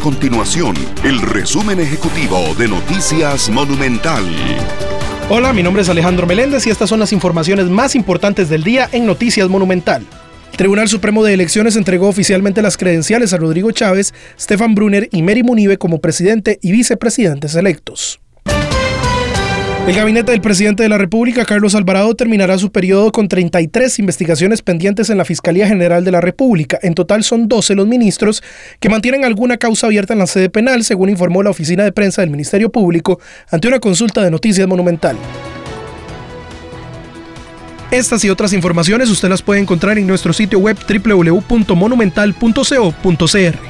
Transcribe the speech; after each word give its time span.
continuación 0.00 0.74
el 1.04 1.20
resumen 1.20 1.78
ejecutivo 1.78 2.54
de 2.58 2.68
Noticias 2.68 3.50
Monumental. 3.50 4.24
Hola, 5.28 5.52
mi 5.52 5.62
nombre 5.62 5.82
es 5.82 5.88
Alejandro 5.90 6.26
Meléndez 6.26 6.66
y 6.66 6.70
estas 6.70 6.88
son 6.88 7.00
las 7.00 7.12
informaciones 7.12 7.66
más 7.66 7.94
importantes 7.94 8.48
del 8.48 8.64
día 8.64 8.88
en 8.92 9.04
Noticias 9.04 9.48
Monumental. 9.48 10.06
El 10.52 10.56
Tribunal 10.56 10.88
Supremo 10.88 11.22
de 11.22 11.34
Elecciones 11.34 11.76
entregó 11.76 12.08
oficialmente 12.08 12.62
las 12.62 12.78
credenciales 12.78 13.32
a 13.32 13.36
Rodrigo 13.36 13.70
Chávez, 13.72 14.14
Stefan 14.38 14.74
Brunner 14.74 15.08
y 15.12 15.22
Mary 15.22 15.42
Munive 15.42 15.76
como 15.76 16.00
presidente 16.00 16.58
y 16.62 16.72
vicepresidentes 16.72 17.54
electos. 17.54 18.20
El 19.86 19.96
gabinete 19.96 20.30
del 20.30 20.40
presidente 20.40 20.84
de 20.84 20.88
la 20.88 20.98
República, 20.98 21.44
Carlos 21.44 21.74
Alvarado, 21.74 22.14
terminará 22.14 22.56
su 22.58 22.70
periodo 22.70 23.10
con 23.10 23.26
33 23.26 23.98
investigaciones 23.98 24.62
pendientes 24.62 25.10
en 25.10 25.18
la 25.18 25.24
Fiscalía 25.24 25.66
General 25.66 26.04
de 26.04 26.12
la 26.12 26.20
República. 26.20 26.78
En 26.82 26.94
total 26.94 27.24
son 27.24 27.48
12 27.48 27.74
los 27.74 27.88
ministros 27.88 28.40
que 28.78 28.88
mantienen 28.88 29.24
alguna 29.24 29.56
causa 29.56 29.88
abierta 29.88 30.12
en 30.12 30.20
la 30.20 30.28
sede 30.28 30.48
penal, 30.48 30.84
según 30.84 31.08
informó 31.08 31.42
la 31.42 31.50
oficina 31.50 31.82
de 31.82 31.90
prensa 31.90 32.22
del 32.22 32.30
Ministerio 32.30 32.70
Público 32.70 33.18
ante 33.50 33.66
una 33.66 33.80
consulta 33.80 34.22
de 34.22 34.30
Noticias 34.30 34.68
Monumental. 34.68 35.16
Estas 37.90 38.24
y 38.24 38.30
otras 38.30 38.52
informaciones 38.52 39.10
usted 39.10 39.28
las 39.28 39.42
puede 39.42 39.60
encontrar 39.60 39.98
en 39.98 40.06
nuestro 40.06 40.32
sitio 40.32 40.60
web 40.60 40.76
www.monumental.co.cr. 40.88 43.69